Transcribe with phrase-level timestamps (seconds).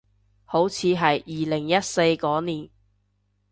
[0.45, 2.67] 好似係二零一四嗰年